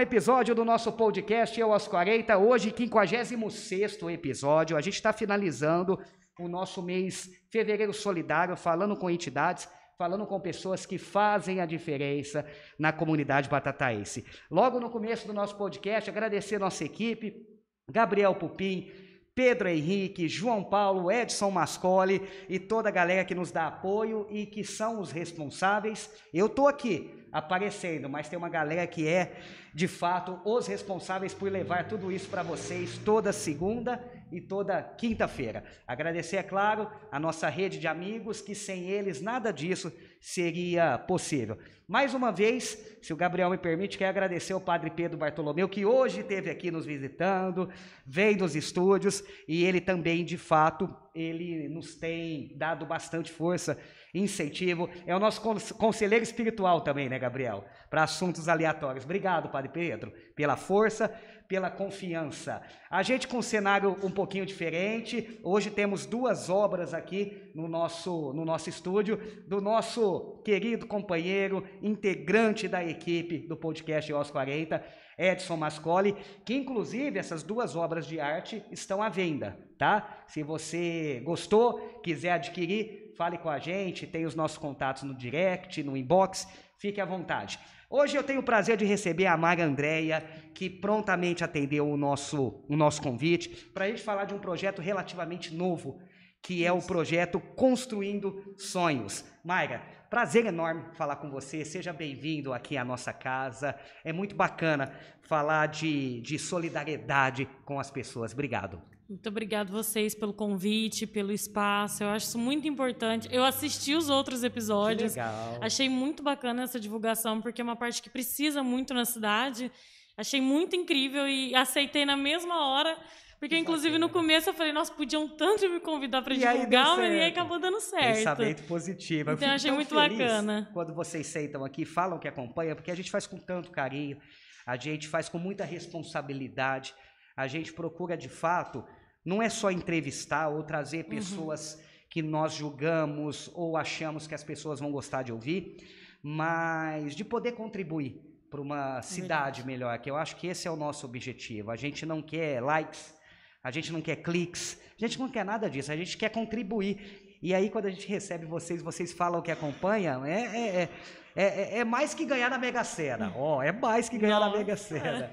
[0.00, 2.38] episódio do nosso podcast Eu aos 40.
[2.38, 4.76] Hoje, 56 episódio.
[4.76, 5.98] A gente está finalizando
[6.38, 12.46] o nosso mês Fevereiro Solidário, falando com entidades, falando com pessoas que fazem a diferença
[12.78, 14.24] na comunidade batataense.
[14.50, 17.46] Logo no começo do nosso podcast, agradecer nossa equipe,
[17.90, 18.90] Gabriel Pupim,
[19.34, 24.46] Pedro Henrique, João Paulo, Edson Mascoli e toda a galera que nos dá apoio e
[24.46, 26.10] que são os responsáveis.
[26.32, 29.36] Eu estou aqui aparecendo, mas tem uma galera que é,
[29.74, 34.02] de fato, os responsáveis por levar tudo isso para vocês toda segunda
[34.32, 35.64] e toda quinta-feira.
[35.86, 41.58] Agradecer, é claro, a nossa rede de amigos, que sem eles nada disso seria possível.
[41.88, 45.84] Mais uma vez, se o Gabriel me permite, quero agradecer ao Padre Pedro Bartolomeu, que
[45.84, 47.68] hoje esteve aqui nos visitando,
[48.06, 53.76] veio dos estúdios, e ele também, de fato, ele nos tem dado bastante força,
[54.14, 54.88] incentivo.
[55.06, 55.40] É o nosso
[55.76, 57.64] conselheiro espiritual também, né, Gabriel?
[57.88, 59.04] Para assuntos aleatórios.
[59.04, 61.12] Obrigado, Padre Pedro, pela força,
[61.50, 62.62] pela confiança.
[62.88, 65.40] A gente com um cenário um pouquinho diferente.
[65.42, 69.16] Hoje temos duas obras aqui no nosso, no nosso estúdio,
[69.48, 74.80] do nosso querido companheiro, integrante da equipe do podcast OS 40,
[75.18, 80.22] Edson Mascoli, que inclusive essas duas obras de arte estão à venda, tá?
[80.28, 85.82] Se você gostou, quiser adquirir, fale com a gente, tem os nossos contatos no direct,
[85.82, 86.46] no inbox,
[86.78, 87.58] fique à vontade.
[87.92, 90.24] Hoje eu tenho o prazer de receber a Mara Andréia,
[90.54, 94.80] que prontamente atendeu o nosso, o nosso convite, para a gente falar de um projeto
[94.80, 96.00] relativamente novo,
[96.40, 99.24] que é o projeto Construindo Sonhos.
[99.44, 103.74] Mayra, prazer enorme falar com você, seja bem-vindo aqui à nossa casa.
[104.04, 108.32] É muito bacana falar de, de solidariedade com as pessoas.
[108.32, 108.80] Obrigado.
[109.10, 112.04] Muito obrigado vocês pelo convite, pelo espaço.
[112.04, 113.28] Eu acho isso muito importante.
[113.32, 115.14] Eu assisti os outros episódios.
[115.14, 115.58] Que legal.
[115.60, 119.68] Achei muito bacana essa divulgação, porque é uma parte que precisa muito na cidade.
[120.16, 122.96] Achei muito incrível e aceitei na mesma hora.
[123.40, 127.10] Porque, que inclusive, no começo eu falei, nossa, podiam tanto me convidar para divulgar, mas
[127.10, 128.14] aí acabou dando certo.
[128.14, 129.32] Pensamento positivo.
[129.32, 130.70] Então, eu achei muito bacana.
[130.72, 134.20] Quando vocês sentam aqui, falam que acompanha, porque a gente faz com tanto carinho,
[134.64, 136.94] a gente faz com muita responsabilidade,
[137.36, 138.84] a gente procura, de fato,
[139.24, 141.10] não é só entrevistar ou trazer uhum.
[141.10, 141.80] pessoas uhum.
[142.08, 145.76] que nós julgamos ou achamos que as pessoas vão gostar de ouvir,
[146.22, 148.20] mas de poder contribuir
[148.50, 151.70] para uma cidade melhor, que eu acho que esse é o nosso objetivo.
[151.70, 153.14] A gente não quer likes,
[153.62, 157.38] a gente não quer cliques, a gente não quer nada disso, a gente quer contribuir.
[157.40, 160.88] E aí, quando a gente recebe vocês, vocês falam que acompanham, é, é, é
[161.34, 163.32] é, é, é, mais que ganhar na Mega Sena.
[163.36, 164.50] Ó, oh, é mais que ganhar Nossa.
[164.52, 165.30] na Mega Sena.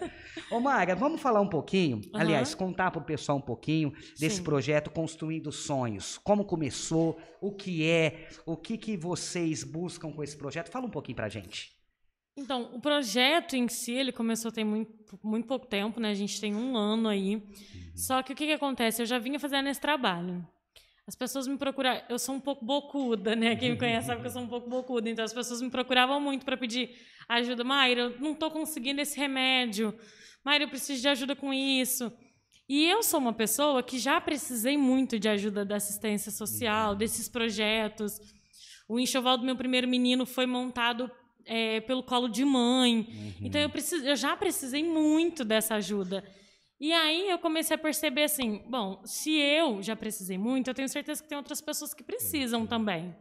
[0.52, 2.12] Ô, Maga, vamos falar um pouquinho, uhum.
[2.14, 4.44] aliás, contar para o pessoal um pouquinho desse Sim.
[4.44, 6.18] projeto Construindo Sonhos.
[6.18, 10.70] Como começou, o que é, o que, que vocês buscam com esse projeto?
[10.70, 11.76] Fala um pouquinho para gente.
[12.36, 16.12] Então, o projeto em si, ele começou tem muito, muito pouco tempo, né?
[16.12, 17.38] A gente tem um ano aí.
[17.38, 17.44] Uhum.
[17.96, 19.02] Só que o que, que acontece?
[19.02, 20.48] Eu já vinha fazendo esse trabalho.
[21.08, 22.04] As pessoas me procuravam.
[22.10, 23.56] Eu sou um pouco bocuda, né?
[23.56, 25.10] Quem me conhece sabe que eu sou um pouco bocuda.
[25.10, 26.96] Então as pessoas me procuravam muito para pedir
[27.30, 27.64] ajuda.
[27.64, 29.98] Mayra, eu não estou conseguindo esse remédio.
[30.44, 32.12] Mayra, eu preciso de ajuda com isso.
[32.68, 36.98] E eu sou uma pessoa que já precisei muito de ajuda da assistência social, uhum.
[36.98, 38.20] desses projetos.
[38.90, 41.10] O enxoval do meu primeiro menino foi montado
[41.46, 43.08] é, pelo colo de mãe.
[43.10, 43.34] Uhum.
[43.48, 46.22] Então eu, preciso, eu já precisei muito dessa ajuda.
[46.80, 50.88] E aí eu comecei a perceber assim, bom, se eu já precisei muito, eu tenho
[50.88, 53.16] certeza que tem outras pessoas que precisam também.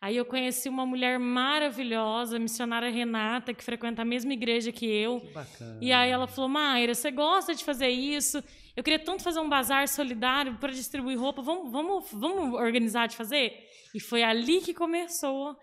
[0.00, 5.20] Aí eu conheci uma mulher maravilhosa, missionária Renata, que frequenta a mesma igreja que eu.
[5.20, 5.78] Que bacana.
[5.80, 8.42] E aí ela falou: Mayra, você gosta de fazer isso?
[8.76, 11.40] Eu queria tanto fazer um bazar solidário para distribuir roupa.
[11.40, 13.52] Vamos, vamos, vamos organizar de fazer?
[13.94, 15.56] E foi ali que começou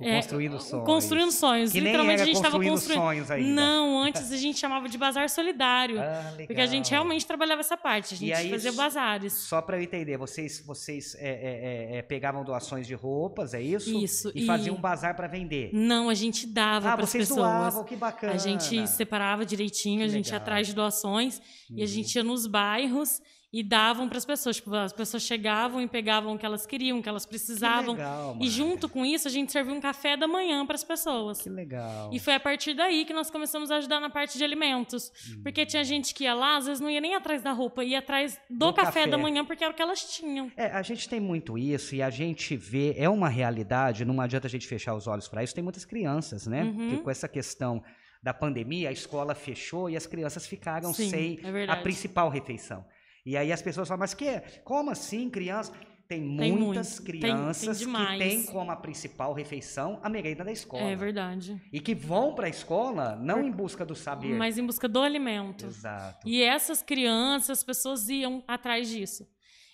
[0.00, 0.86] é, construindo sonhos.
[0.86, 1.72] Construindo sonhos.
[1.72, 3.48] Que Literalmente a gente estava construindo sonhos ainda.
[3.48, 6.00] Não, antes a gente chamava de bazar solidário.
[6.00, 8.14] Ah, porque a gente realmente trabalhava essa parte.
[8.14, 9.32] A gente aí, fazia bazares.
[9.32, 13.62] Só para eu entender, vocês, vocês é, é, é, é, pegavam doações de roupas, é
[13.62, 13.90] isso?
[13.96, 14.32] Isso.
[14.34, 14.46] E, e...
[14.46, 15.70] faziam um bazar para vender?
[15.72, 17.38] Não, a gente dava ah, para as pessoas.
[17.38, 18.32] Doavam, que bacana.
[18.32, 20.40] A gente separava direitinho, que a gente legal.
[20.40, 21.40] ia atrás de doações
[21.70, 21.86] e a uhum.
[21.86, 23.20] gente ia nos bairros
[23.54, 24.56] e davam para as pessoas.
[24.56, 27.94] Tipo, as pessoas chegavam e pegavam o que elas queriam, o que elas precisavam.
[27.94, 30.82] Que legal, e junto com isso, a gente servia um café da manhã para as
[30.82, 31.40] pessoas.
[31.40, 32.10] Que legal.
[32.12, 35.12] E foi a partir daí que nós começamos a ajudar na parte de alimentos.
[35.30, 35.42] Hum.
[35.44, 38.00] Porque tinha gente que ia lá, às vezes não ia nem atrás da roupa, ia
[38.00, 40.50] atrás do, do café, café, da manhã, porque era o que elas tinham.
[40.56, 44.48] É, a gente tem muito isso e a gente vê, é uma realidade, não adianta
[44.48, 45.54] a gente fechar os olhos para isso.
[45.54, 46.64] Tem muitas crianças, né?
[46.64, 46.90] Uhum.
[46.90, 47.84] Que com essa questão
[48.20, 52.84] da pandemia, a escola fechou e as crianças ficaram Sim, sem é a principal refeição.
[53.24, 54.40] E aí as pessoas falam, mas que?
[54.64, 55.72] Como assim, criança?
[56.06, 57.12] tem Tem muitas muito.
[57.12, 58.18] Tem- crianças tem que demais.
[58.18, 60.82] têm como a principal refeição a merenda da escola.
[60.84, 61.60] É verdade.
[61.72, 64.34] E que vão para a escola não em busca do saber.
[64.34, 65.64] Mas em busca do alimento.
[65.66, 66.28] Exato.
[66.28, 69.26] E essas crianças, as pessoas iam atrás disso.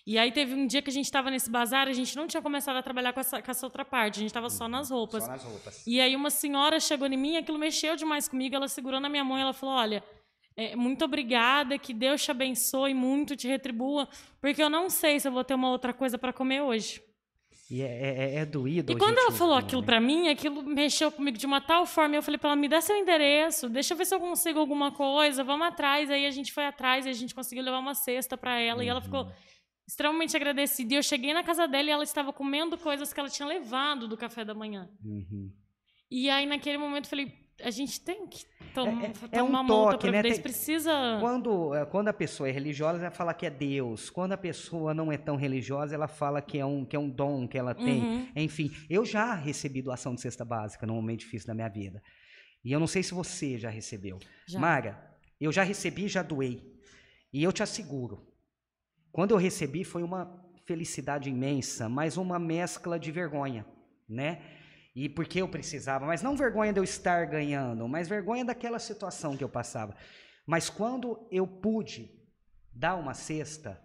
[0.07, 2.41] E aí teve um dia que a gente estava nesse bazar, a gente não tinha
[2.41, 5.25] começado a trabalhar com essa, com essa outra parte, a gente estava só nas roupas.
[5.25, 5.87] Só nas roupas.
[5.87, 9.23] E aí uma senhora chegou em mim, aquilo mexeu demais comigo, ela segurou na minha
[9.25, 10.03] mão e ela falou: "Olha,
[10.63, 14.09] é, muito obrigada, que Deus te abençoe muito, te retribua,
[14.41, 17.03] porque eu não sei se eu vou ter uma outra coisa para comer hoje".
[17.71, 18.91] E é, é, é doído.
[18.93, 19.87] E quando ela falou aquilo né?
[19.87, 22.81] pra mim, aquilo mexeu comigo de uma tal forma, eu falei pra ela, me dá
[22.81, 26.11] seu endereço, deixa eu ver se eu consigo alguma coisa, vamos atrás.
[26.11, 28.89] Aí a gente foi atrás e a gente conseguiu levar uma cesta pra ela e
[28.89, 29.33] ela ficou Uhum.
[29.87, 30.95] extremamente agradecida.
[30.95, 34.09] E eu cheguei na casa dela e ela estava comendo coisas que ela tinha levado
[34.09, 34.91] do café da manhã.
[35.05, 35.53] Uhum.
[36.11, 39.43] E aí naquele momento eu falei, a gente tem que tom É- é- tomar é
[39.43, 40.23] um uma outra toque, né?
[40.23, 41.19] Tem- precisa...
[41.21, 44.11] Quando, eh, quando a pessoa é religiosa, ela fala que é Deus.
[44.11, 47.09] Quando a pessoa não é tão religiosa, ela fala que é um, que é um
[47.09, 48.03] dom que ela tem.
[48.03, 48.29] Uhum.
[48.37, 52.03] Enfim, eu já recebi doação de cesta básica num momento difícil da minha vida.
[52.65, 54.19] E eu não sei se você já recebeu.
[54.47, 54.61] Já.
[54.61, 55.11] Mara,
[55.41, 56.63] eu já recebi e já doei.
[57.33, 58.27] E eu te asseguro,
[59.13, 63.65] quando eu recebi foi uma felicidade imensa, mas uma mescla de vergonha,
[64.09, 64.43] né?
[64.95, 69.37] E porque eu precisava, mas não vergonha de eu estar ganhando, mas vergonha daquela situação
[69.37, 69.95] que eu passava.
[70.47, 72.11] Mas quando eu pude
[72.75, 73.81] dar uma cesta,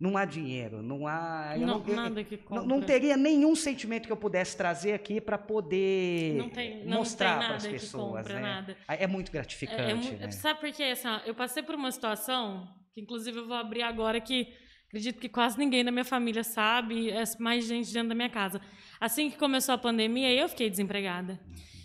[0.00, 1.54] não há dinheiro, não há.
[1.58, 2.64] Não, eu- nada que não, compra.
[2.66, 7.38] não teria nenhum sentimento que eu pudesse trazer aqui para poder Não tem, não mostrar
[7.40, 8.40] para as pessoas, compra, né?
[8.40, 8.76] nada.
[8.88, 10.30] É muito É, gratificante, é mu- né?
[10.30, 10.84] Sabe por quê?
[10.84, 14.54] Assim, ó, eu passei por uma situação, que inclusive eu vou abrir agora, que
[14.88, 18.60] acredito que quase ninguém da minha família sabe, é mais gente dentro da minha casa.
[19.00, 21.38] Assim que começou a pandemia, eu fiquei desempregada.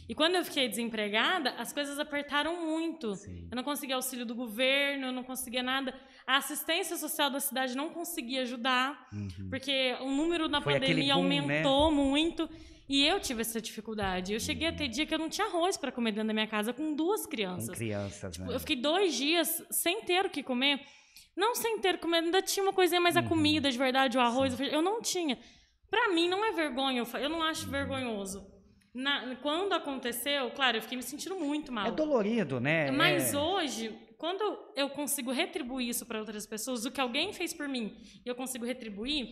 [0.09, 3.15] E quando eu fiquei desempregada, as coisas apertaram muito.
[3.15, 3.47] Sim.
[3.49, 5.93] Eu não conseguia auxílio do governo, eu não conseguia nada.
[6.27, 9.47] A assistência social da cidade não conseguia ajudar, Uhum.
[9.49, 11.39] porque o número na Foi pandemia boom, né?
[11.39, 12.49] aumentou muito.
[12.89, 14.33] E eu tive essa dificuldade.
[14.33, 16.47] Eu cheguei a ter dia que eu não tinha arroz para comer dentro da minha
[16.47, 17.69] casa com duas Com crianças.
[17.75, 18.47] crianças, né?
[18.53, 20.81] Eu fiquei dois dias sem ter o que comer.
[21.35, 23.27] Não sem ter o que comer, ainda tinha uma coisinha, mas a Uhum.
[23.29, 25.37] comida de verdade, o arroz, eu não tinha.
[25.89, 28.45] Pra mim não é vergonha, eu não acho vergonhoso.
[28.93, 31.87] Na- quando aconteceu, claro, eu fiquei me sentindo muito mal.
[31.87, 32.91] É dolorido, né?
[32.91, 33.37] Mas é...
[33.37, 34.41] hoje, quando
[34.75, 38.35] eu consigo retribuir isso para outras pessoas, o que alguém fez por mim e eu
[38.35, 39.27] consigo retribuir,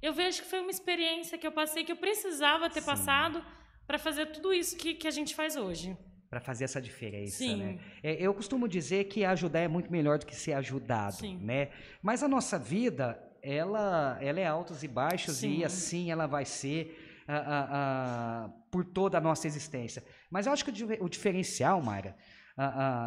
[0.00, 2.86] eu vejo que foi uma experiência que eu passei que eu precisava ter Sim.
[2.86, 3.44] passado
[3.86, 5.96] para fazer tudo isso que, que a gente faz hoje.
[6.30, 7.56] Para fazer essa diferença, Sim.
[7.56, 7.78] né?
[8.02, 11.36] É, eu costumo dizer que ajudar é muito melhor do que ser ajudado, Sim.
[11.38, 11.70] né?
[12.00, 15.58] Mas a nossa vida, ela, ela é altos e baixos Sim.
[15.58, 20.04] e assim ela vai ser ah, ah, ah, por toda a nossa existência.
[20.30, 22.16] Mas eu acho que o, o diferencial, Mayra,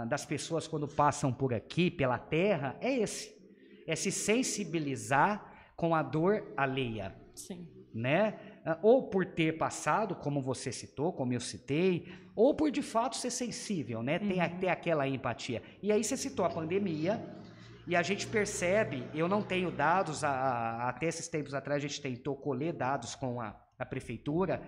[0.08, 3.34] das pessoas quando passam por aqui, pela terra, é esse.
[3.86, 7.68] É se sensibilizar com a dor alheia Sim.
[7.94, 8.40] né?
[8.66, 13.16] Ah, Ou por ter passado, como você citou, como eu citei, ou por de fato
[13.18, 14.20] ser sensível, né?
[14.20, 15.62] Ter, a- ter aquela empatia.
[15.82, 17.22] E aí você citou a pandemia,
[17.86, 21.88] e a gente percebe, eu não tenho dados, a- a- até esses tempos atrás a
[21.88, 24.62] gente tentou colher dados com a, a prefeitura,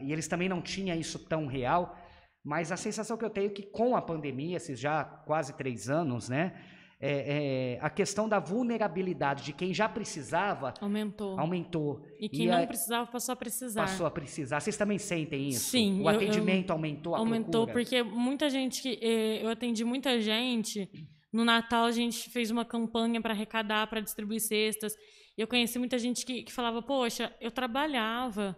[0.00, 1.96] e eles também não tinham isso tão real,
[2.44, 5.88] mas a sensação que eu tenho é que com a pandemia, esses já quase três
[5.88, 6.52] anos, né?
[7.00, 11.38] É- é, a questão da vulnerabilidade de quem já precisava Aumentou.
[11.38, 12.02] aumentou.
[12.18, 13.82] E quem E não aí- precisava passou a precisar.
[13.82, 14.60] Passou a precisar.
[14.60, 15.70] Vocês também sentem isso?
[15.70, 17.72] Sim, O eu- eu- atendimento aumentou a Aumentou procura?
[17.72, 20.88] porque muita gente que eh, eu atendi muita gente.
[21.32, 24.92] No Natal a gente fez uma campanha para arrecadar, para distribuir cestas.
[25.36, 28.56] Eu conheci muita gente que, que falava: "Poxa, eu trabalhava,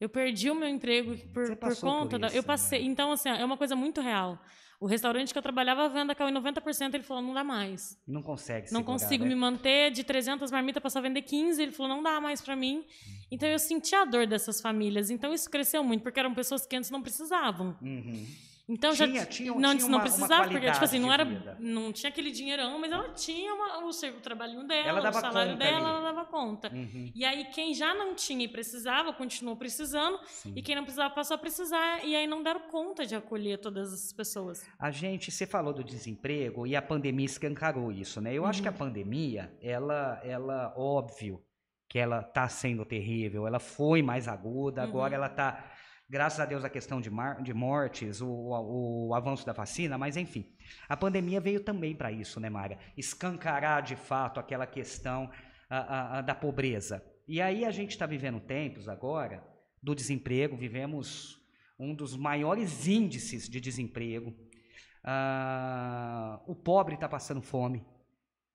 [0.00, 2.80] eu perdi o meu emprego por, Você por por conta da, isso, eu passei".
[2.80, 2.86] né?
[2.86, 4.38] Então assim, é uma coisa muito real.
[4.80, 7.98] O restaurante que eu trabalhava a venda caiu em 90%, ele falou: "Não dá mais".
[8.06, 9.30] Não consegue Não segurar, consigo né?
[9.30, 11.60] me manter de 300 marmitas para só vender 15.
[11.60, 12.84] Ele falou, não dá mais para mim.
[13.30, 15.10] Então eu senti a dor dessas famílias.
[15.10, 17.76] Então isso cresceu muito, porque eram pessoas que antes não precisavam.
[17.82, 18.24] Uhum.
[18.68, 21.24] Então Tinha- já tinha- não, tinha uma- não uma precisava, porque tipo assim, não era
[21.58, 25.76] não tinha aquele dinheirão, mas ela tinha uma- o seu trabalhinho dela, o salário dela,
[25.78, 25.86] ali.
[25.86, 26.70] ela dava conta.
[26.70, 27.10] Uhum.
[27.14, 30.52] E aí quem já não tinha e precisava, continuou precisando, Sim.
[30.54, 33.90] e quem não precisava passou a precisar e aí não deram conta de acolher todas
[33.92, 34.62] essas pessoas.
[34.78, 38.34] A gente, você falou do desemprego e a pandemia escancarou isso, né?
[38.34, 38.62] Eu acho Uhum.
[38.64, 41.42] que a pandemia, ela, ela, óbvio
[41.88, 45.24] que ela tá sendo terrível, ela foi mais aguda, agora Uhum.
[45.24, 45.64] ela tá,
[46.08, 49.98] graças a Deus, a questão de, mar- de mortes, o, o, o avanço da vacina,
[49.98, 50.46] mas enfim,
[50.88, 52.78] a pandemia veio também para isso, né, Mara?
[52.96, 55.30] Escancarar de fato aquela questão
[55.68, 57.04] ah, ah, ah, da pobreza.
[57.26, 59.46] E aí a gente está vivendo tempos agora
[59.82, 61.38] do desemprego, vivemos
[61.78, 64.34] um dos maiores índices de desemprego.
[65.04, 67.84] Ah, o pobre está passando fome.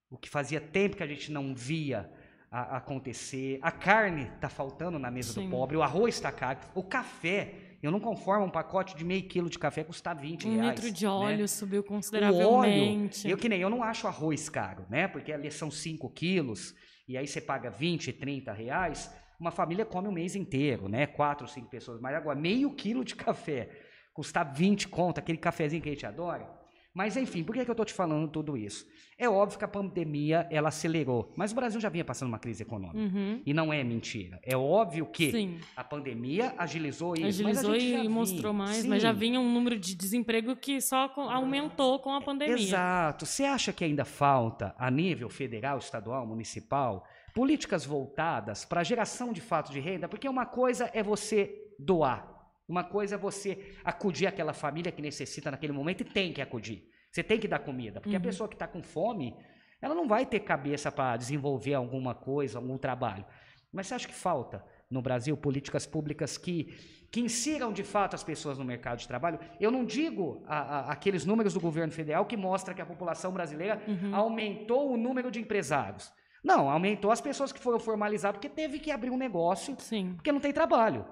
[0.10, 2.12] O que fazia tempo que a gente não via
[2.54, 3.58] a- acontecer.
[3.62, 5.46] A carne está faltando na mesa Sim.
[5.46, 7.56] do pobre, o arroz está caro, o café.
[7.82, 10.70] Eu não conformo um pacote de meio quilo de café custar 20 Um reais.
[10.80, 11.12] litro de né?
[11.12, 13.26] óleo subiu O consideravelmente.
[13.26, 15.08] óleo, eu que nem eu não acho arroz caro, né?
[15.08, 16.74] Porque ali são 5 quilos
[17.08, 19.14] e aí você paga 20, 30 reais.
[19.40, 21.06] Uma família come o mês inteiro, né?
[21.08, 22.00] Quatro, cinco pessoas.
[22.00, 23.70] Mas agora, meio quilo de café
[24.14, 26.48] custar 20 conto, aquele cafezinho que a gente adora.
[26.94, 28.86] Mas enfim, por que, que eu tô te falando tudo isso?
[29.18, 32.62] É óbvio que a pandemia ela acelerou, mas o Brasil já vinha passando uma crise
[32.64, 32.98] econômica.
[33.00, 33.42] Uhum.
[33.46, 34.40] E não é mentira.
[34.44, 35.60] É óbvio que Sim.
[35.76, 37.26] a pandemia agilizou isso.
[37.26, 39.20] Agilizou e vinha- mostrou mais, mas já Sim.
[39.20, 42.54] vinha um número de desemprego que só aumentou com a pandemia.
[42.56, 43.26] Exato.
[43.26, 49.34] Você acha que ainda falta, a nível federal, estadual, municipal, políticas voltadas para a geração
[49.34, 50.08] de fato de renda?
[50.08, 52.33] Porque uma coisa é você doar,
[52.68, 56.88] uma coisa é você acudir aquela família que necessita naquele momento e tem que acudir.
[57.12, 58.24] Você tem que dar comida, porque a Uhum.
[58.26, 59.36] pessoa que está com fome,
[59.82, 63.26] ela não vai ter cabeça para desenvolver alguma coisa, algum trabalho.
[63.72, 66.66] Mas você acha que falta no Brasil políticas públicas que,
[67.12, 69.40] que insiram de fato as pessoas no mercado de trabalho?
[69.60, 73.32] Eu não digo a- a- aqueles números do governo federal que mostra que a população
[73.32, 74.16] brasileira Uhum.
[74.16, 76.12] aumentou o número de empresários.
[76.44, 80.14] Não, aumentou as pessoas que foram formalizar porque teve que abrir um negócio Sim.
[80.16, 81.06] porque não tem trabalho.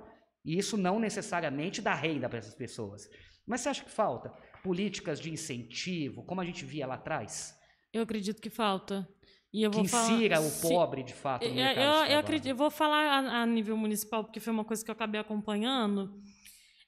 [0.43, 3.07] E isso não necessariamente dá renda para essas pessoas.
[3.45, 4.29] Mas você acha que falta
[4.63, 7.55] políticas de incentivo, como a gente via lá atrás,
[7.93, 9.07] Eu acredito que falta.
[9.53, 10.13] E eu que vou falar.
[10.13, 13.05] insira o se- pobre de fato no Eu, mercado eu, eu acredito, eu vou falar
[13.19, 16.09] a, a nível municipal, porque foi uma coisa que eu acabei acompanhando.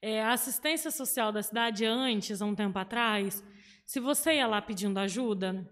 [0.02, 3.44] É, a assistência social da cidade antes, há um tempo atrás,
[3.86, 5.68] se você ia lá pedindo ajuda,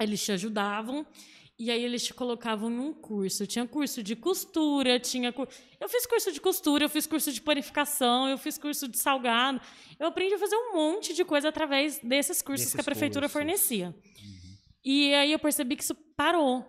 [0.00, 1.06] eles te ajudavam
[1.64, 3.46] e aí eles te colocavam em um curso.
[3.46, 5.32] Tinha curso de costura, tinha
[5.80, 9.60] eu fiz curso de costura, eu fiz curso de panificação, eu fiz curso de salgado.
[9.96, 13.26] Eu aprendi a fazer um monte de coisa através desses cursos Desses que a prefeitura
[13.28, 13.32] cursos.
[13.32, 13.94] fornecia.
[14.84, 16.66] E aí eu percebi que isso parou.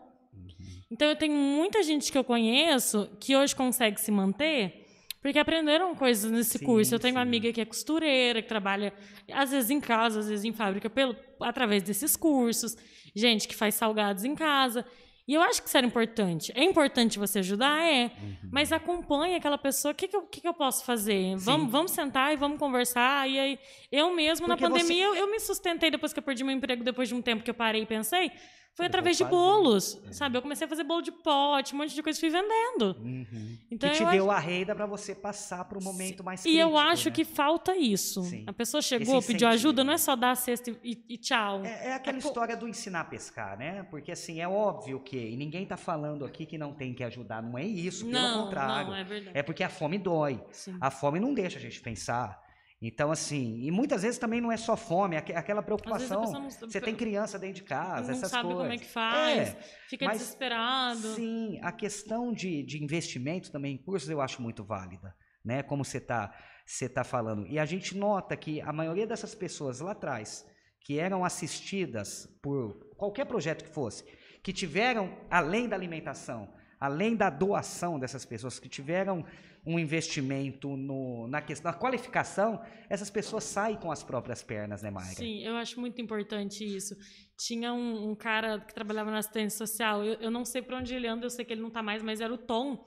[0.92, 4.83] Então eu tenho muita gente que eu conheço que hoje consegue se manter
[5.24, 6.94] porque aprenderam coisas nesse Sim, curso.
[6.94, 7.28] Eu tenho uma sim.
[7.30, 8.94] amiga que é costureira, que trabalha
[9.32, 12.76] às vezes em casa, às vezes em fábrica, pelo, através desses cursos.
[13.16, 14.86] Gente que faz salgados em casa.
[15.26, 16.52] E eu acho que isso era importante.
[16.54, 17.82] É importante você ajudar?
[17.82, 18.12] É.
[18.22, 18.50] Uhum.
[18.52, 19.94] Mas acompanhe aquela pessoa.
[19.94, 21.14] O que, que, eu, que que eu posso fazer?
[21.14, 21.46] Sim.
[21.46, 23.30] Vamos, vamos sentar e vamos conversar.
[23.30, 26.24] E aí, eu mesmo, na Porque você- pandemia, eu, eu me sustentei depois que eu
[26.24, 28.30] perdi meu emprego, depois de um tempo que eu parei e pensei.
[28.76, 30.14] Foi Eu através de bolos, É.
[30.14, 30.36] sabe?
[30.36, 32.96] Eu comecei a fazer bolo de pote, um monte de coisa, fui vendendo.
[33.00, 33.58] Uhum.
[33.70, 36.44] Então, que te eu deu a renda para você passar para o momento mais E
[36.46, 36.62] crítico.
[36.64, 37.16] eu acho né?
[37.16, 38.24] que falta isso.
[38.24, 38.44] Sim.
[38.48, 41.64] A pessoa chegou, pediu ajuda, não é só dar a cesta e, e- e tchau.
[41.64, 43.84] É, é aquela É história do ensinar a pescar, né?
[43.92, 47.44] Porque assim, é óbvio que, e ninguém tá falando aqui que não tem que ajudar,
[47.44, 48.88] não é isso, pelo não, contrário.
[48.90, 49.38] não, é verdade.
[49.38, 50.44] É porque a fome dói.
[50.52, 50.76] Sim.
[50.82, 52.43] A fome não deixa a gente pensar.
[52.86, 56.22] Então, assim, e muitas vezes também não é só fome, é aque- aquela preocupação.
[56.34, 58.62] não Você tem criança dentro de casa, não essas sabe coisas.
[58.62, 61.16] como é que faz, É, fica mas- desesperado.
[61.16, 65.64] Sim, a questão de, de investimento também em cursos eu acho muito válida, né?
[65.64, 66.34] Como você está
[66.66, 67.46] você tá falando.
[67.48, 70.46] E a gente nota que a maioria dessas pessoas lá atrás,
[70.80, 74.04] que eram assistidas por qualquer projeto que fosse,
[74.42, 79.24] que tiveram, além da alimentação, além da doação dessas pessoas, que tiveram
[79.66, 84.92] um investimento no, na questão da qualificação, essas pessoas saem com as próprias pernas, né,
[84.92, 85.16] Mayra?
[85.16, 86.94] Sim, eu acho muito importante isso.
[87.38, 90.94] Tinha um, um cara que trabalhava na assistência social, eu, eu não sei para onde
[90.94, 92.86] ele anda, eu sei que ele não está mais, mas era o Tom,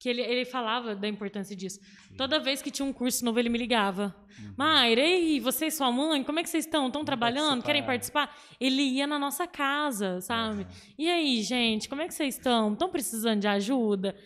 [0.00, 1.78] que ele, ele falava da importância disso.
[2.16, 4.16] Toda vez que tinha um curso novo, ele me ligava.
[4.38, 4.54] Uhum.
[4.56, 6.86] Mayra, ei, você e sua mãe, como é que vocês estão?
[6.86, 7.62] Estão trabalhando?
[7.62, 8.28] Querem participar.
[8.28, 8.56] participar?
[8.58, 10.66] Ele ia na nossa casa, sabe?
[10.98, 12.72] E aí, gente, como é que vocês estão?
[12.72, 14.16] Estão precisando de ajuda?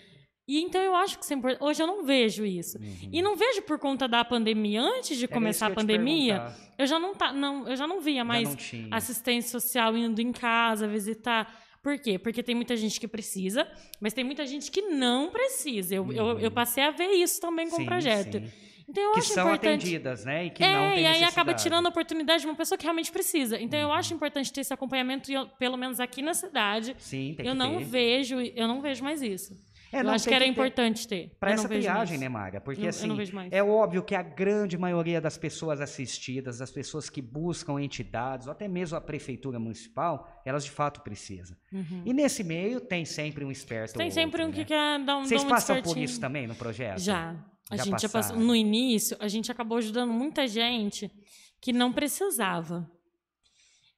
[0.47, 1.65] E então eu acho que isso é importante.
[1.65, 2.79] Hoje eu não vejo isso.
[2.79, 3.09] Uhum.
[3.11, 4.81] E não vejo por conta da pandemia.
[4.81, 8.25] Antes de Era começar a pandemia, eu já não, tá, não, eu já não via
[8.25, 11.65] mais não assistência social indo em casa visitar.
[11.85, 12.19] Por quê?
[12.19, 13.69] Porque tem muita gente que precisa,
[14.01, 15.95] mas tem muita gente que não precisa.
[15.95, 17.87] Eu, eu, eu passei a ver isso também com o Uhum.
[17.87, 18.39] Projeto.
[18.39, 18.51] sim.
[18.89, 19.81] Então eu que acho são importante.
[19.83, 20.47] atendidas, né?
[20.47, 22.85] E que é, não tem e aí acaba tirando a oportunidade de uma pessoa que
[22.85, 23.59] realmente precisa.
[23.61, 23.95] Então eu Uhum.
[23.95, 26.95] acho importante ter esse acompanhamento, eu- pelo menos aqui na cidade.
[26.99, 27.85] Sim, tem eu que não ter.
[27.85, 29.55] vejo, eu não vejo mais isso.
[29.95, 30.51] É, eu acho que era ter.
[30.51, 31.37] importante ter.
[31.39, 32.21] Para essa triagem, mais.
[32.21, 32.61] né, Maga?
[32.61, 33.53] Porque assim, não mais.
[33.53, 38.53] é óbvio que a grande maioria das pessoas assistidas, das pessoas que buscam entidades, ou
[38.53, 41.57] até mesmo a prefeitura municipal, elas de fato precisam.
[41.73, 42.03] Uhum.
[42.05, 44.99] E nesse meio tem sempre um esperto Tem sempre outro, um que né?
[44.99, 46.99] quer dar um Vocês passam por isso também no projeto?
[46.99, 47.37] Já.
[47.71, 48.21] A Já gente já passou.
[48.21, 48.41] passaram.
[48.41, 51.11] No início, a gente acabou ajudando muita gente
[51.61, 52.91] que não precisava.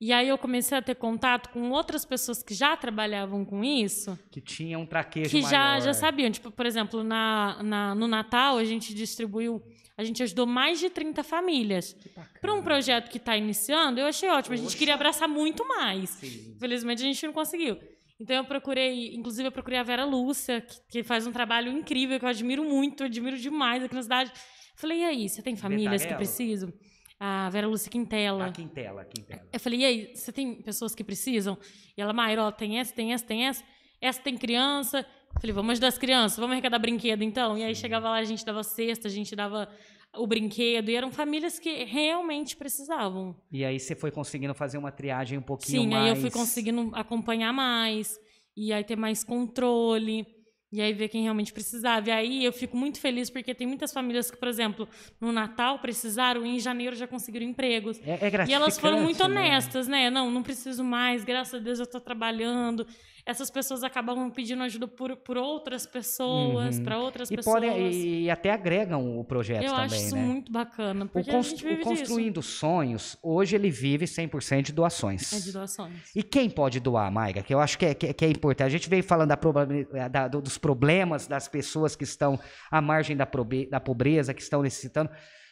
[0.01, 4.19] E aí eu comecei a ter contato com outras pessoas que já trabalhavam com isso,
[4.31, 5.81] Que tinha um traquejo que já, maior.
[5.81, 6.31] já sabiam.
[6.31, 9.63] Tipo, por exemplo, na, na- no Natal a gente distribuiu,
[9.97, 11.97] a gente ajudou mais de 30 famílias.
[12.43, 14.53] Para um projeto que está iniciando, eu achei ótimo.
[14.55, 16.11] A gente queria abraçar muito mais.
[16.11, 16.53] Sim.
[16.57, 17.79] Infelizmente a gente não conseguiu.
[18.21, 22.19] Então eu procurei, inclusive eu procurei a Vera Lúcia, que, que faz um trabalho incrível,
[22.19, 24.31] que eu admiro muito, admiro demais aqui na cidade.
[24.75, 26.19] Falei, e aí, você tem famílias que Detalhelo?
[26.19, 26.73] precisam?
[27.19, 28.47] A Vera Lúcia Quintela.
[28.47, 29.49] A Quintela, a Quintela.
[29.53, 31.57] Eu falei, e aí, você tem pessoas que precisam?
[31.97, 33.65] E ela, Mayra, ó, tem essa, tem essa, tem essa.
[34.01, 34.99] Essa tem criança.
[35.35, 37.57] Eu falei, vamos ajudar as crianças, vamos arrecadar brinquedo então.
[37.57, 39.69] E aí chegava lá, a gente dava cesta, a gente dava
[40.15, 40.91] o brinquedo.
[40.91, 43.35] E eram famílias que realmente precisavam.
[43.51, 46.03] E aí você foi conseguindo fazer uma triagem um pouquinho Sim, mais...
[46.05, 48.19] aí eu fui conseguindo acompanhar mais.
[48.57, 50.27] E aí ter mais controle.
[50.73, 52.09] E aí ver quem realmente precisava.
[52.09, 54.89] E aí eu fico muito feliz porque tem muitas famílias que, por exemplo,
[55.21, 58.01] no Natal precisaram e em janeiro já conseguiram empregos.
[58.05, 59.41] É, é E elas foram muito né?
[59.41, 60.11] honestas, né?
[60.11, 62.87] Não, não preciso mais, graças a Deus eu estou trabalhando.
[63.27, 66.85] Essas pessoas acabam pedindo ajuda por, por outras pessoas, Uhum.
[66.85, 67.55] para outras E, pessoas.
[67.57, 67.91] podem,
[68.23, 70.23] e até agregam o projeto eu também, acho isso né?
[70.23, 71.89] muito bacana, O, porque a cons- gente o vive disso.
[71.91, 75.33] Construindo Sonhos, hoje ele vive 100% de doações.
[75.33, 76.15] É de doações.
[76.15, 77.43] E quem pode doar, Mayra?
[77.43, 78.69] Que eu acho que é, que é- que é importante.
[78.69, 82.39] A gente veio falando da da- do- dos problemas das pessoas que estão
[82.71, 83.29] à margem da,
[83.69, 85.11] da pobreza, que estão necessitando,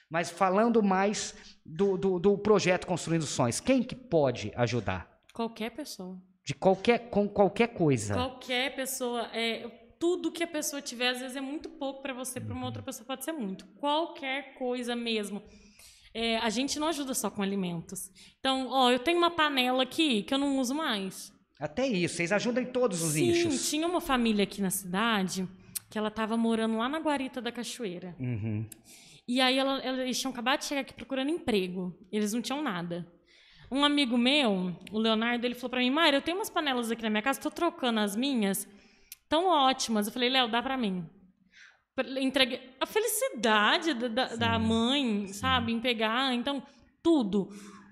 [0.08, 1.34] mas falando mais
[1.66, 3.58] do, do- do projeto Construindo Sonhos.
[3.58, 5.10] Quem que pode ajudar?
[5.32, 6.16] Qualquer pessoa.
[6.44, 8.14] De qualquer, com qualquer coisa.
[8.14, 9.28] Qualquer pessoa.
[9.32, 9.66] É,
[9.98, 12.82] tudo que a pessoa tiver, às vezes é muito pouco para você, para uma outra
[12.82, 13.64] pessoa pode ser muito.
[13.80, 15.42] Qualquer coisa mesmo.
[16.12, 18.10] É, a gente não ajuda só com alimentos.
[18.38, 21.32] Então, ó, eu tenho uma panela aqui que eu não uso mais.
[21.58, 23.70] Até isso, vocês ajudam em todos os Sim, nichos.
[23.70, 25.48] tinha uma família aqui na cidade
[25.90, 28.14] que ela estava morando lá na Guarita da Cachoeira.
[28.20, 28.66] Uhum.
[29.26, 31.96] E aí ela- ela- eles tinham acabado de chegar aqui procurando emprego.
[32.12, 33.06] Eles não tinham nada.
[33.74, 37.02] Um amigo meu, o Leonardo, ele falou pra mim, Mayra, eu tenho umas panelas aqui
[37.02, 38.68] na minha casa, tô trocando as minhas,
[39.28, 40.06] tão ótimas.
[40.06, 41.04] Eu falei, Léo, dá pra mim.
[42.20, 46.62] Entreguei a felicidade da, da- da mãe, sabe, em pegar, então,
[47.02, 47.48] tudo.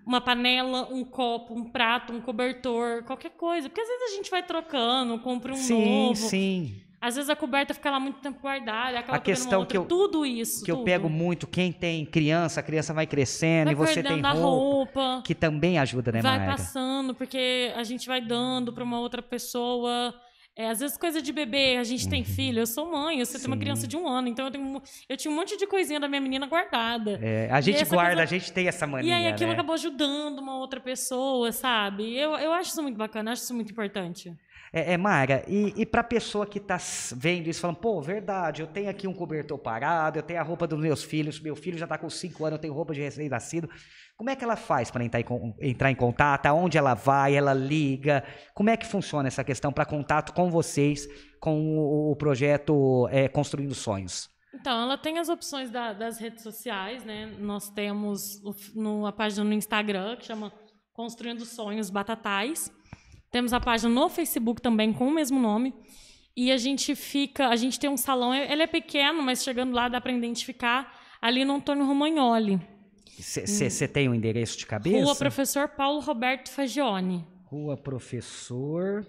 [0.06, 3.68] Uma panela, um copo, um prato, um cobertor, qualquer coisa.
[3.68, 6.14] Porque às vezes a gente vai trocando, compra um sim, novo.
[6.16, 6.81] sim.
[7.02, 9.72] Às vezes a coberta fica lá muito tempo guardada, acaba A questão outra.
[9.72, 10.64] que eu- tudo isso.
[10.64, 10.84] Que eu tudo.
[10.84, 15.22] pego muito, quem tem criança, a criança vai crescendo vai e você tem roupa, roupa,
[15.26, 16.52] que também ajuda, né, vai Mayra?
[16.52, 20.14] passando, porque a gente vai dando para uma outra pessoa.
[20.54, 23.46] É, às vezes coisa de bebê, a gente tem filho, eu sou mãe, você tem
[23.46, 23.60] uma Uhum.
[23.62, 26.20] Criança de um ano, então eu, tenho, eu tinha um monte de coisinha da minha
[26.20, 27.18] menina guardada.
[27.22, 29.54] É, a gente guarda, coisa- a gente tem essa mania, e aí aquilo né?
[29.54, 32.14] acabou ajudando uma outra pessoa, sabe?
[32.16, 34.30] Eu, eu acho isso muito bacana, eu acho isso muito importante.
[34.72, 38.62] É, é Mara, e, e pra pessoa que tá s- vendo isso, falando, pô, verdade,
[38.62, 41.76] eu tenho aqui um cobertor parado, eu tenho a roupa dos meus filhos, meu filho
[41.76, 43.68] já tá com 5 anos, eu tenho roupa de recém-nascido.
[44.16, 45.22] Como é que ela faz para entrar,
[45.60, 46.46] entrar em contato?
[46.46, 47.34] Aonde ela vai?
[47.34, 48.24] Ela liga?
[48.54, 51.06] Como é que funciona essa questão para contato com vocês,
[51.38, 54.30] com o, o projeto é, Construindo Sonhos?
[54.54, 57.26] Então, ela tem as opções da- das redes sociais, né?
[57.38, 60.52] Nós temos o no, a página no Instagram, que chama
[60.94, 62.70] Construindo Sonhos Batatais.
[63.32, 65.74] Temos a página no Facebook também com o mesmo nome.
[66.36, 69.88] E a gente fica, a gente tem um salão, ele é pequeno, mas chegando lá
[69.88, 72.60] dá para identificar ali no Antônio Romagnoli.
[73.18, 75.04] Você tem o endereço de cabeça?
[75.04, 77.26] Rua Professor Paulo Roberto Fagione.
[77.44, 79.06] Rua Professor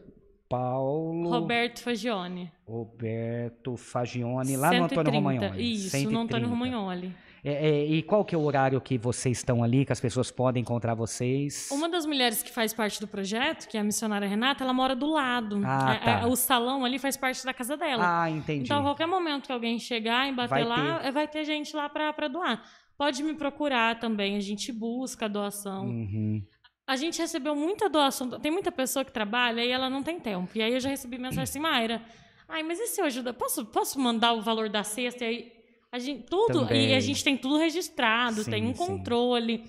[0.49, 2.51] Paulo Roberto Fagione.
[2.67, 5.11] Roberto Fagione, lá no Antônio 130.
[5.11, 5.73] Romagnoli.
[5.73, 6.11] Isso, 130.
[6.11, 7.15] no Antônio Romagnoli.
[7.45, 10.31] É, é, e qual que é o horário que vocês estão ali, que as pessoas
[10.31, 11.69] podem encontrar vocês?
[11.71, 14.95] Uma das mulheres que faz parte do projeto, que é a missionária Renata, ela mora
[14.95, 15.61] do lado.
[15.65, 16.11] Ah, É- tá.
[16.21, 18.23] é- o salão ali faz parte da casa dela.
[18.23, 18.63] Ah, entendi.
[18.63, 21.75] então, a qualquer momento que alguém chegar e bater Vai lá, é, vai ter gente
[21.75, 22.63] lá para doar.
[22.97, 25.85] Pode me procurar também, a gente busca a doação.
[25.87, 26.41] Uhum.
[26.87, 28.29] A gente recebeu muita doação.
[28.39, 30.49] Tem muita pessoa que trabalha e ela não tem tempo.
[30.55, 32.01] E aí eu já recebi mensagem assim, Mayra,
[32.47, 33.33] ai, mas e se eu ajuda?
[33.33, 35.23] Posso, posso mandar o valor da cesta?
[35.23, 35.51] E aí,
[35.93, 36.61] a gente, tudo.
[36.61, 36.89] Também.
[36.89, 38.85] E a gente tem tudo registrado, Sim, tem um sim.
[38.85, 39.63] controle.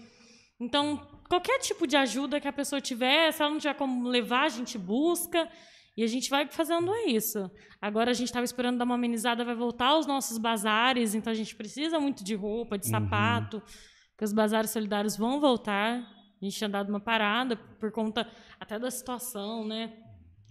[0.58, 0.96] Então,
[1.28, 4.48] qualquer tipo de ajuda que a pessoa tiver, se ela não tiver como levar, a
[4.48, 5.48] gente busca.
[5.96, 7.48] E a gente vai fazendo isso.
[7.80, 11.36] Agora a gente estava esperando dar uma amenizada, vai voltar aos nossos bazares, então a
[11.36, 12.90] gente precisa muito de roupa, de Uhum.
[12.90, 13.62] sapato,
[14.10, 16.00] porque os bazares solidários vão voltar.
[16.00, 19.92] A gente tinha dado uma parada por conta até da situação, né?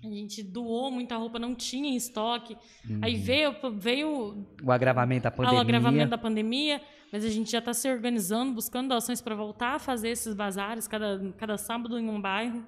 [0.03, 2.57] A gente doou muita roupa, não tinha em estoque.
[3.01, 5.59] Aí veio, veio O agravamento da pandemia.
[5.61, 9.79] agravamento da pandemia, mas a gente já está se organizando, buscando doações para voltar a
[9.79, 12.65] fazer esses bazares cada, cada sábado em um bairro.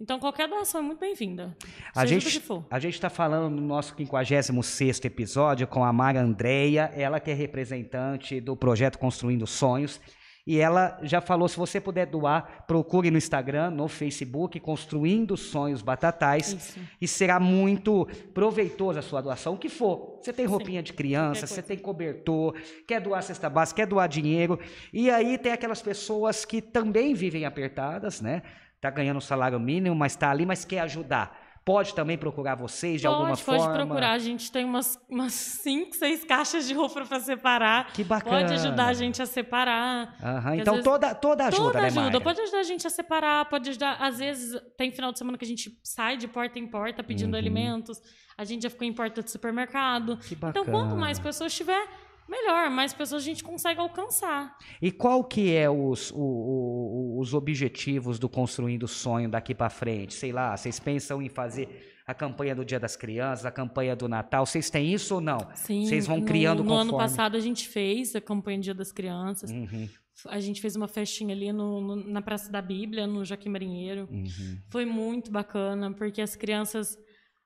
[0.00, 1.56] Então, qualquer doação é muito bem-vinda.
[1.92, 7.18] A gente a gente está falando no nosso 56º episódio com a Mara Andreia, ela
[7.18, 10.00] que é representante do projeto Construindo Sonhos.
[10.48, 15.82] E ela já falou, se você puder doar, procure no Instagram, no Facebook, Construindo Sonhos
[15.82, 16.54] Batatais.
[16.54, 16.80] Isso.
[16.98, 20.18] E será muito proveitosa a sua doação, o que for.
[20.22, 22.54] Você tem roupinha de criança, você tem cobertor,
[22.86, 24.58] quer doar cesta básica, quer doar dinheiro.
[24.90, 28.40] E aí tem aquelas pessoas que também vivem apertadas, né?
[28.80, 31.38] Tá ganhando um salário mínimo, mas tá ali, mas quer ajudar.
[31.68, 33.66] Pode também procurar vocês de pode, alguma pode forma?
[33.66, 34.12] Pode procurar.
[34.12, 37.92] A gente tem umas, umas cinco, seis caixas de roupa para separar.
[37.92, 38.40] Que bacana.
[38.40, 40.16] Pode ajudar a gente a separar.
[40.18, 40.54] Uhum.
[40.54, 42.00] Então, vezes, toda, toda ajuda, toda né, ajuda.
[42.00, 42.20] Mayra?
[42.22, 43.96] Pode ajudar a gente a separar, pode ajudar.
[44.00, 47.34] Às vezes, tem final de semana que a gente sai de porta em porta pedindo
[47.34, 47.38] uhum.
[47.38, 48.00] alimentos.
[48.38, 50.16] A gente já ficou em porta de supermercado.
[50.16, 50.62] Que bacana.
[50.62, 51.86] Então, quanto mais pessoas tiver,
[52.28, 54.56] melhor, mais pessoas a gente consegue alcançar.
[54.80, 59.70] E qual que é os, o, o, os objetivos do Construindo o Sonho daqui para
[59.70, 60.14] frente?
[60.14, 64.08] Sei lá, vocês pensam em fazer a campanha do Dia das Crianças, a campanha do
[64.08, 65.38] Natal, vocês têm isso ou não?
[65.54, 65.84] Sim.
[65.84, 66.90] Vocês vão criando no, no conforme...
[66.90, 69.50] ano passado a gente fez a campanha do Dia das Crianças.
[69.50, 69.88] Uhum.
[70.26, 74.08] A gente fez uma festinha ali no, no, na Praça da Bíblia, no Joaquim Marinheiro.
[74.10, 74.58] Uhum.
[74.68, 76.98] Foi muito bacana, porque as crianças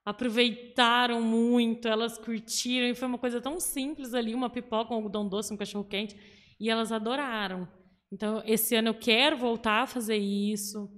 [0.05, 5.27] aproveitaram muito, elas curtiram, e foi uma coisa tão simples ali, uma pipoca, um algodão
[5.27, 6.15] doce, um cachorro quente,
[6.59, 7.67] e elas adoraram.
[8.11, 10.89] Então, esse ano eu quero voltar a fazer isso.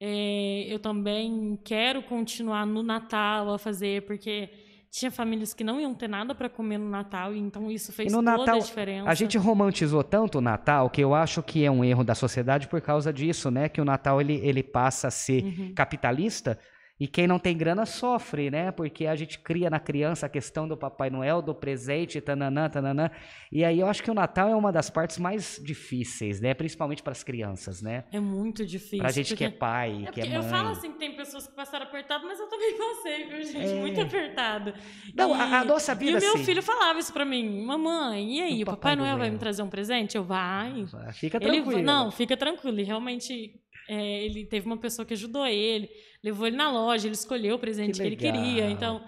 [0.00, 4.48] É, eu também quero continuar no Natal a fazer, porque
[4.90, 8.10] tinha famílias que não iam ter nada para comer no Natal, e então isso fez
[8.12, 9.10] toda Natal, a diferença.
[9.10, 12.68] A gente romantizou tanto o Natal que eu acho que é um erro da sociedade
[12.68, 13.68] por causa disso, né?
[13.68, 15.74] Que o Natal ele, ele passa a ser Uhum.
[15.74, 16.58] capitalista
[16.98, 18.70] e quem não tem grana sofre, né?
[18.72, 23.10] Porque a gente cria na criança a questão do Papai Noel, do presente, tananã, tananã.
[23.52, 26.54] E aí eu acho que o Natal é uma das partes mais difíceis, né?
[26.54, 28.04] Principalmente para as crianças, né?
[28.10, 28.98] É muito difícil.
[28.98, 29.44] Pra gente porque...
[29.48, 30.34] que é pai, É que é mãe.
[30.36, 33.72] eu falo assim que tem pessoas que passaram apertado, mas eu também passei, viu, gente?
[33.72, 33.80] É.
[33.80, 34.72] Muito apertado.
[35.14, 37.62] Não, E- a- a nossa vida, E o meu assim- filho falava isso pra mim:
[37.64, 38.58] Mamãe, e aí?
[38.60, 39.32] O O Papai Papai Noel vai Noel.
[39.32, 40.16] me trazer um presente?
[40.16, 40.84] Eu, vai.
[41.12, 41.82] Fica Ele, tranquilo.
[41.82, 42.80] não, fica tranquilo.
[42.80, 43.54] E realmente,
[43.88, 45.88] é, ele teve uma pessoa que ajudou ele,
[46.26, 48.68] levou ele na loja, ele escolheu o presente Que que, ele queria.
[48.68, 49.00] Então,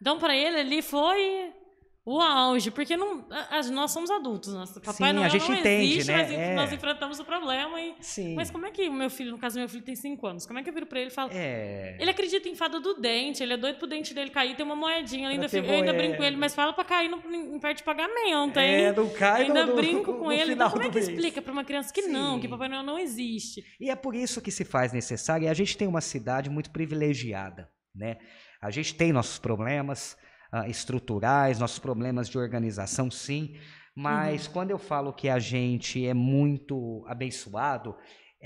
[0.00, 1.52] então para ele ali foi
[2.06, 4.52] o auge, porque não, a- a- nós somos adultos.
[4.52, 6.16] Nosso Papai Sim, a Noel gente não entende, existe, né?
[6.22, 6.54] mas É.
[6.54, 7.80] nós enfrentamos o problema.
[7.80, 8.34] E, Sim.
[8.34, 10.58] mas como é que o meu filho, no caso, meu filho tem 5 anos, como
[10.58, 11.30] é que eu viro pra ele e falo.
[11.32, 11.96] É.
[11.98, 14.76] Ele acredita em fada do dente, ele é doido pro dente dele cair, tem uma
[14.76, 15.28] moedinha.
[15.28, 17.78] Eu ainda, fico- eu ainda brinco com ele, mas fala pra cair no, em perto
[17.78, 18.74] de pagamento, hein?
[18.84, 20.52] É, não cai Eu ainda no- brinco no com ele.
[20.52, 22.40] Então, como é que explica pra uma criança que não, Sim.
[22.42, 23.64] que Papai Noel não existe?
[23.80, 25.46] E é por isso que se faz necessário.
[25.46, 28.18] E a gente tem uma cidade muito privilegiada, né?
[28.60, 30.16] A gente tem nossos problemas
[30.52, 33.54] ah, estruturais, nossos problemas de organização, sim.
[33.96, 37.94] Mas quando eu falo que a gente é muito abençoado,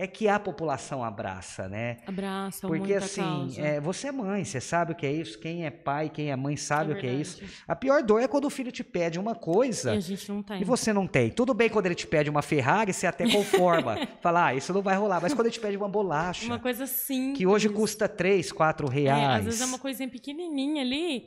[0.01, 1.97] é que a população abraça, né?
[2.07, 5.41] Abraça, Porque assim, é, você é mãe, você sabe o que é isso.
[5.41, 7.43] Quem é pai, quem é mãe sabe É o que é isso.
[7.67, 10.41] A pior dor é quando o filho te pede uma E coisa a gente não
[10.41, 10.61] tem.
[10.61, 11.31] e você não tem.
[11.31, 13.97] Tudo bem quando ele te pede uma Ferrari, você até conforma.
[14.23, 15.21] Fala, ah, isso não vai rolar.
[15.21, 17.39] Mas quando ele te pede uma bolacha, Uma coisa simples.
[17.39, 19.39] que hoje custa 3, 4 É, reais.
[19.41, 21.25] às vezes é uma coisinha pequenininha ali.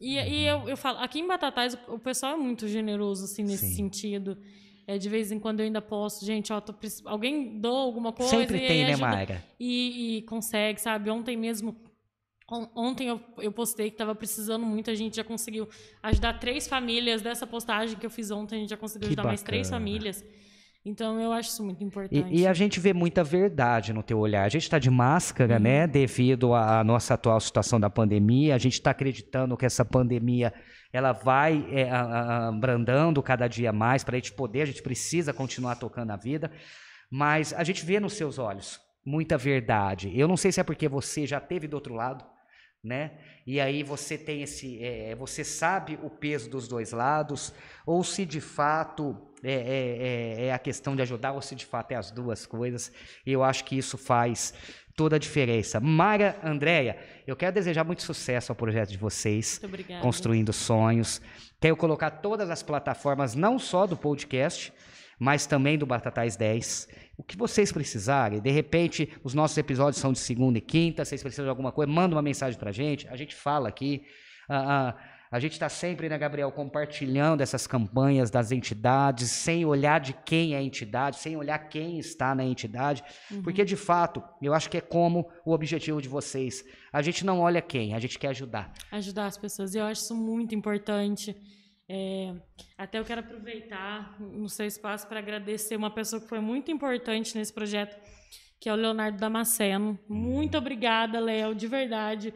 [0.00, 3.66] E, e eu, eu falo, aqui em Batatais o, pessoal é muito generoso, assim, nesse
[3.68, 3.74] Sim.
[3.74, 4.36] sentido.
[4.86, 6.74] É, de vez em quando eu ainda posto, gente, ó, tô
[7.06, 8.36] alguém doa alguma coisa.
[8.36, 8.96] Sempre e tem, né.
[8.96, 9.42] Mayra?
[9.58, 11.08] e, e consegue, sabe?
[11.08, 11.74] Ontem mesmo,
[12.50, 15.66] on- ontem eu, eu postei que estava precisando muito, a gente já conseguiu
[16.02, 19.24] ajudar três famílias dessa postagem que eu fiz ontem, a gente já conseguiu Que ajudar
[19.24, 19.80] mais três bacana.
[19.80, 20.24] famílias.
[20.84, 22.28] Então eu acho isso muito importante.
[22.30, 24.44] E, e a gente vê muita verdade no teu olhar.
[24.44, 25.60] A gente está de máscara, Uhum.
[25.62, 25.86] né?
[25.86, 28.54] Devido à nossa atual situação da pandemia.
[28.54, 30.52] A gente está acreditando que essa pandemia
[30.92, 34.62] ela vai é, abrandando cada dia mais para a gente poder.
[34.62, 36.50] A gente precisa continuar tocando a vida.
[37.10, 40.12] Mas a gente vê nos seus olhos muita verdade.
[40.14, 42.24] Eu não sei se é porque você já teve do outro lado,
[42.82, 43.12] né?
[43.46, 47.54] E aí você tem esse, é, você sabe o peso dos dois lados,
[47.86, 51.66] ou se de fato é, é- é- é a questão de ajudar, ou se de
[51.66, 52.90] fato é as duas coisas.
[53.26, 54.54] E eu acho que isso faz
[54.96, 55.80] toda a diferença.
[55.80, 59.58] Mara, Andréia, eu quero desejar muito sucesso ao projeto de vocês.
[60.02, 61.20] Construindo Sonhos.
[61.60, 64.72] Quero colocar todas as plataformas, não só do podcast,
[65.18, 66.88] mas também do Batatais 10.
[67.16, 71.22] O que vocês precisarem, de repente, os nossos episódios são de segunda e quinta, vocês
[71.22, 74.02] precisam de alguma coisa, manda uma mensagem pra gente, a gente fala aqui.
[74.48, 79.98] Ah, ah, a gente está sempre, né, Gabriel, compartilhando essas campanhas das entidades, sem olhar
[79.98, 83.02] de quem é a entidade, sem olhar quem está na entidade,
[83.42, 86.64] porque de fato, eu acho que é como o objetivo de vocês.
[86.92, 88.72] A gente não olha quem, a gente quer ajudar.
[88.92, 89.74] ajudar as pessoas.
[89.74, 91.34] E eu acho isso muito importante.
[91.88, 92.32] É,
[92.78, 97.36] até eu quero aproveitar no seu espaço para agradecer uma pessoa que foi muito importante
[97.36, 97.96] nesse projeto,
[98.60, 99.98] que é o Leonardo Damasceno.
[100.08, 102.32] Muito obrigada, Léo, de verdade.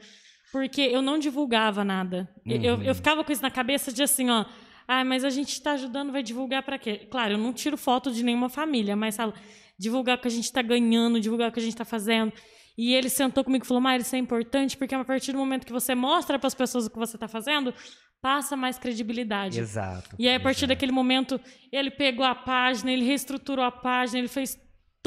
[0.53, 2.29] Porque eu não divulgava nada.
[2.47, 4.45] Eu, eu ficava com isso na cabeça de assim, ó.
[4.87, 7.07] Ah, mas a gente está ajudando, vai divulgar para quê?
[7.11, 9.35] Claro, eu não tiro foto de nenhuma família, mas falo,
[9.79, 12.33] divulgar o que a gente está ganhando, divulgar o que a gente está fazendo.
[12.77, 15.67] E ele sentou comigo e falou: Mário, isso é importante, porque a partir do momento
[15.67, 17.75] que você mostra para as pessoas o que você está fazendo,
[18.23, 19.61] passa mais credibilidade.
[19.61, 20.17] Exato.
[20.19, 20.69] E aí, a partir exato.
[20.69, 24.57] daquele momento, ele pegou a página, ele reestruturou a página, ele fez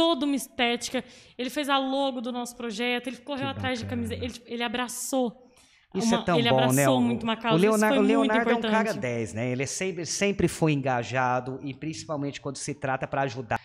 [0.02, 1.04] toda uma estética.
[1.38, 4.08] Ele fez a logo do nosso projeto, ele correu Que atrás de bacana.
[4.08, 5.48] camiseta, ele, ele abraçou.
[5.94, 6.90] Isso uma- é tão ele bom, abraçou né?
[6.90, 7.58] O- muito uma causa.
[7.58, 9.52] O Leonardo, o Leonardo é um cara 10, né?
[9.52, 13.60] Ele sempre, sempre foi engajado e principalmente quando se trata para ajudar.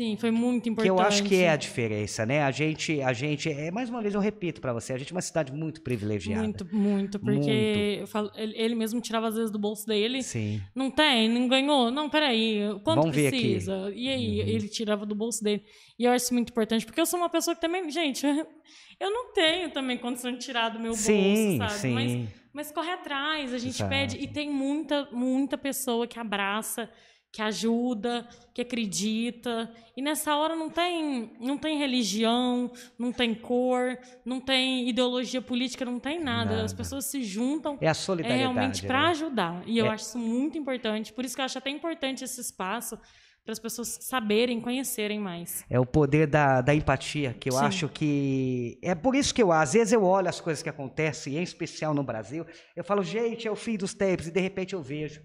[0.00, 0.94] Sim, foi muito importante.
[0.96, 2.42] Que eu acho que é a diferença, né?
[2.42, 5.14] A gente, a gente, é mais uma vez eu repito para você, a gente é
[5.14, 6.42] uma cidade muito privilegiada.
[6.42, 8.06] Muito, muito, porque Muito.
[8.10, 10.22] falo, ele, mesmo tirava às vezes do bolso dele.
[10.22, 10.58] Sim.
[10.74, 11.90] Não tem, não ganhou.
[11.90, 13.40] Não, peraí, quanto Vamos ver aqui.
[13.40, 13.92] precisa?
[13.94, 14.48] E aí, Uhum.
[14.48, 15.62] ele tirava do bolso dele.
[15.98, 18.24] E eu acho isso muito importante, porque eu sou uma pessoa que também, gente,
[18.98, 21.80] eu não tenho também condição de tirar do meu Sim, bolso, sabe?
[21.82, 21.92] sim.
[21.92, 23.90] Mas, mas corre atrás, a gente Exato.
[23.90, 24.16] pede.
[24.16, 26.88] E tem muita, muita pessoa que abraça,
[27.32, 29.72] que ajuda, que acredita.
[29.96, 35.84] E nessa hora não tem, não tem religião, não tem cor, não tem ideologia política,
[35.84, 36.50] não tem nada.
[36.50, 36.64] Nada.
[36.64, 38.52] As pessoas se juntam É a é solidariedade.
[38.54, 39.08] realmente para né?
[39.10, 39.62] ajudar.
[39.66, 39.90] E eu É.
[39.90, 41.12] acho isso muito importante.
[41.12, 42.98] Por isso que eu acho até importante esse espaço
[43.44, 45.64] para as pessoas saberem, conhecerem mais.
[45.70, 47.64] É o poder da, da empatia, que eu Sim.
[47.64, 48.78] acho que.
[48.82, 51.94] É por isso que eu, às vezes, eu olho as coisas que acontecem, em especial
[51.94, 52.44] no Brasil,
[52.76, 55.22] eu falo, gente, é o fim dos tempos, e de repente eu vejo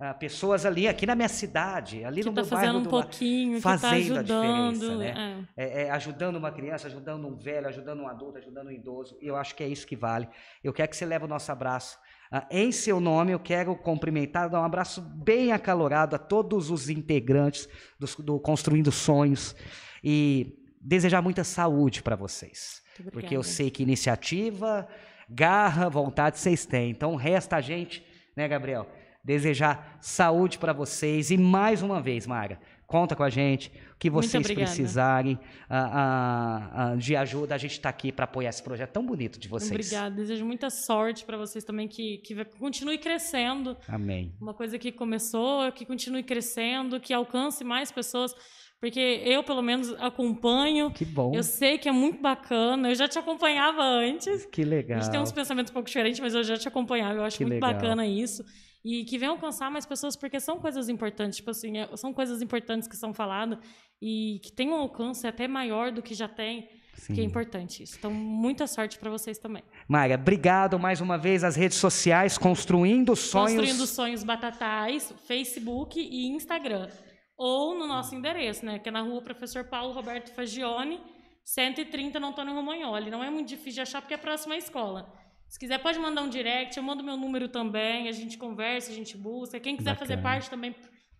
[0.00, 2.82] ah, pessoas ali, aqui na minha cidade, ali Que no está meu bairro fazendo um
[2.84, 4.72] do pouquinho, que está fazendo a ajudando.
[4.74, 5.46] diferença, né?
[5.56, 5.64] é.
[5.64, 9.18] é, é, ajudando uma criança, ajudando um velho, ajudando um adulto, ajudando um idoso.
[9.20, 10.28] E eu acho que é isso que vale.
[10.62, 11.98] Eu quero que você leve o nosso abraço.
[12.30, 16.88] Ah, em seu nome, eu quero cumprimentar, dar um abraço bem acalorado a todos os
[16.90, 19.56] integrantes dos- do, Construindo Sonhos
[20.04, 22.82] e desejar muita saúde para vocês.
[23.12, 24.86] Porque eu sei que iniciativa,
[25.28, 26.90] garra, vontade vocês têm.
[26.90, 28.04] Então resta a gente,
[28.36, 28.86] né, Gabriel,
[29.28, 31.30] desejar saúde para vocês.
[31.30, 33.70] E mais uma vez, Mara, conta com a gente.
[33.94, 35.38] O que vocês precisarem
[35.68, 39.38] ah, ah, ah, de ajuda, a gente está aqui para apoiar esse projeto tão bonito
[39.38, 39.70] de vocês.
[39.70, 40.14] Obrigada.
[40.14, 43.76] Desejo muita sorte para vocês também, que, que continue crescendo.
[43.86, 44.32] Amém.
[44.40, 48.34] Uma coisa que começou, que continue crescendo, que alcance mais pessoas.
[48.80, 50.92] Porque eu, pelo menos, acompanho.
[50.92, 51.34] Que bom.
[51.34, 52.88] Eu sei que é muito bacana.
[52.88, 54.46] Eu já te acompanhava antes.
[54.46, 54.98] Que legal.
[54.98, 57.18] A gente tem uns pensamentos um pouco diferentes, mas eu já te acompanhava.
[57.18, 57.74] Eu acho Que muito legal.
[57.74, 58.44] bacana isso.
[58.84, 61.36] E que venham alcançar mais pessoas, porque são coisas importantes.
[61.38, 63.58] Tipo assim, é- são coisas importantes que são faladas
[64.00, 67.14] e que tem um alcance até maior do que já tem, Sim.
[67.14, 67.96] que é importante isso.
[67.98, 69.62] Então, muita sorte para vocês também.
[69.88, 73.54] Mara, obrigado mais uma vez às redes sociais, Construindo Sonhos.
[73.54, 76.88] Construindo Sonhos Batatais, Facebook e Instagram.
[77.36, 78.78] Ou no nosso endereço, né?
[78.78, 81.00] Que é na rua Professor Paulo Roberto Fagione,
[81.44, 83.10] 130 no Antônio Romagnoli.
[83.10, 85.12] Não é muito difícil de achar porque é próxima à escola.
[85.48, 88.94] Se quiser, pode mandar um direct, eu mando meu número também, a gente conversa, a
[88.94, 89.58] gente busca.
[89.58, 90.34] Quem quiser fazer Bacana.
[90.34, 90.74] parte também,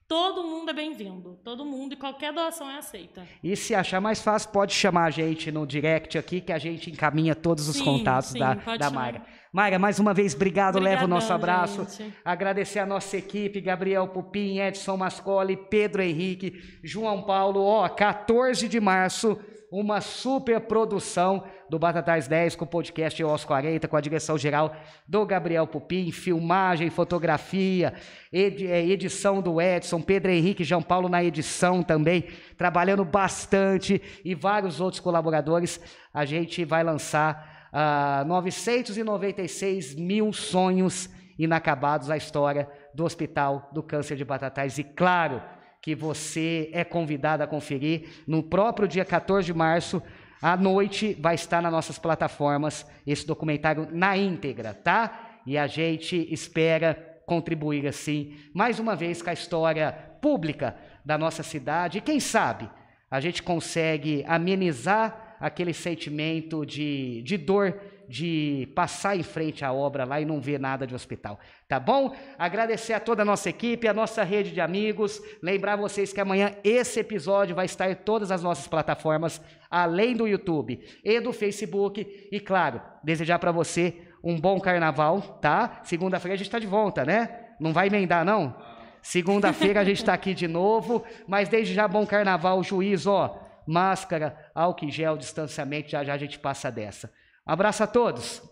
[0.06, 1.40] todo mundo é bem-vindo.
[1.42, 3.26] Todo mundo e qualquer doação é aceita.
[3.42, 6.90] E se achar mais fácil, pode chamar a gente no direct aqui, que a gente
[6.90, 8.90] encaminha todos os Sim, contatos sim, da, da.
[8.90, 9.24] Mayra.
[9.50, 12.02] Mayra, mais uma vez, obrigado, leva o nosso Obrigadão, abraço.
[12.02, 12.14] gente.
[12.22, 16.52] Agradecer a nossa equipe, Gabriel Pupim, Edson Mascoli, Pedro Henrique,
[16.84, 17.62] João Paulo.
[17.62, 23.86] Ó, 14 de março, uma super produção do Batatais 10 com o podcast aos 40,
[23.86, 24.74] com a direção geral
[25.06, 27.92] do Gabriel Pupim, filmagem, fotografia,
[28.32, 32.24] eh, edição do Edson, Pedro Henrique João Paulo na edição também,
[32.56, 35.80] trabalhando bastante e vários outros colaboradores.
[36.14, 44.16] A gente vai lançar ah, 996 mil sonhos inacabados a história do Hospital do Câncer
[44.16, 44.78] de Batatais.
[44.78, 45.42] E claro
[45.80, 50.02] que você é convidado a conferir no próprio dia 14 de março.
[50.40, 55.40] À noite vai estar nas nossas plataformas esse documentário na íntegra, tá?
[55.46, 56.94] E a gente espera
[57.26, 61.98] contribuir assim, mais uma vez, com a história pública da nossa cidade.
[61.98, 62.68] E quem sabe
[63.10, 70.04] a gente consegue amenizar aquele sentimento de, de dor de passar em frente à obra
[70.04, 72.14] lá e não ver nada de hospital, tá bom?
[72.38, 76.54] Agradecer a toda a nossa equipe, a nossa rede de amigos, lembrar vocês que amanhã
[76.64, 79.40] esse episódio vai estar em todas as nossas plataformas,
[79.70, 83.94] além do YouTube e do Facebook, e claro, desejar para você
[84.24, 85.80] um bom carnaval, tá?
[85.84, 87.48] Segunda-feira a gente está de volta, né?
[87.60, 88.56] Não vai emendar, não?
[89.02, 94.50] Segunda-feira a gente está aqui de novo, mas desde já bom carnaval, juiz, ó, máscara,
[94.54, 97.12] álcool em gel, distanciamento, já já a gente passa dessa.
[97.48, 98.42] Abraço a todos.